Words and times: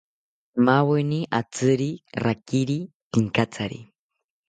Maweni 0.69 1.19
atziri 1.41 1.91
rakiri 2.25 2.79
pinkatsari 3.11 3.83